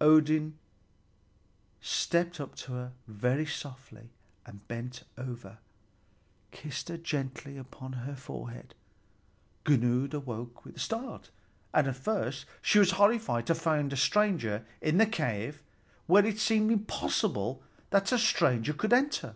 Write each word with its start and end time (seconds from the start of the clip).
Odin 0.00 0.56
stepped 1.82 2.40
up 2.40 2.54
to 2.54 2.72
her 2.72 2.92
very 3.06 3.44
softly, 3.44 4.08
and 4.46 4.66
bending 4.66 5.04
over, 5.18 5.58
kissed 6.52 6.88
her 6.88 6.96
gently 6.96 7.58
upon 7.58 8.02
the 8.06 8.16
forehead. 8.16 8.74
Gunnlöd 9.66 10.14
awoke 10.14 10.64
with 10.64 10.76
a 10.76 10.80
start, 10.80 11.28
and 11.74 11.86
at 11.86 11.96
first 11.96 12.46
she 12.62 12.78
was 12.78 12.92
horrified 12.92 13.46
to 13.46 13.54
find 13.54 13.92
a 13.92 13.96
stranger 13.98 14.64
in 14.80 14.96
the 14.96 15.04
cave 15.04 15.60
where 16.06 16.24
it 16.24 16.38
seemed 16.38 16.70
impossible 16.72 17.62
that 17.90 18.10
a 18.10 18.18
stranger 18.18 18.72
could 18.72 18.94
enter. 18.94 19.34